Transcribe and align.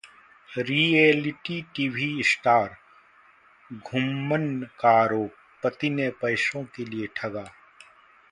reality 0.49 1.61
TV 1.75 2.23
star 2.23 2.75
Ghumman 3.71 4.47
का 4.79 4.91
आरोप, 5.01 5.33
पति 5.63 5.89
ने 5.89 6.09
पैसों 6.21 6.63
के 6.75 6.85
लिए 6.85 7.07
ठगा 7.15 7.43